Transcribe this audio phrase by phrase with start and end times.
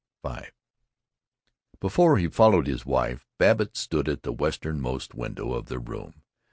[0.25, 0.45] V
[1.79, 6.23] Before he followed his wife, Babbitt stood at the westernmost window of their room.